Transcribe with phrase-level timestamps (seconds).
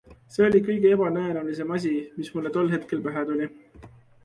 [0.35, 3.53] See oli kõige ebatõenäolisem asi, mis mulle tol hetkel pähe tuli.